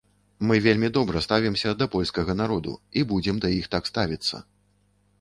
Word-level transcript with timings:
Мы 0.51 0.55
вельмі 0.67 0.89
добра 0.97 1.21
ставімся 1.25 1.75
да 1.83 1.89
польскага 1.97 2.39
народу 2.41 2.75
і 2.97 3.07
будзем 3.15 3.35
да 3.47 3.55
іх 3.61 3.73
так 3.75 3.83
ставіцца. 3.95 4.47